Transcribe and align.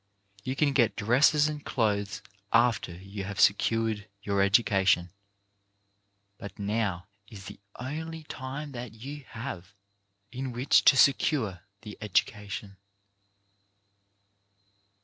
You 0.43 0.55
can 0.55 0.73
get 0.73 0.95
dresses 0.95 1.47
and 1.47 1.63
clothes 1.63 2.23
after 2.51 2.91
you 2.91 3.23
have 3.25 3.39
secured 3.39 4.07
your 4.23 4.41
education, 4.41 5.11
but 6.39 6.57
now 6.57 7.05
is 7.27 7.45
the 7.45 7.59
only 7.75 8.23
time 8.23 8.71
that 8.71 8.93
you 8.93 9.25
have 9.27 9.75
in 10.31 10.53
which 10.53 10.83
to 10.85 10.97
secure 10.97 11.59
the 11.83 11.99
education. 12.01 12.77